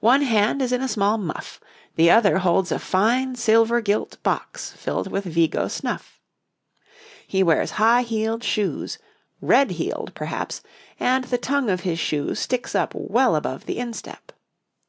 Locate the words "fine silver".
2.80-3.80